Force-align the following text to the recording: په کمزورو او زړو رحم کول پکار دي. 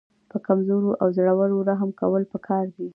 په 0.31 0.37
کمزورو 0.45 0.91
او 1.01 1.07
زړو 1.17 1.57
رحم 1.69 1.89
کول 1.99 2.23
پکار 2.33 2.65
دي. 2.75 2.87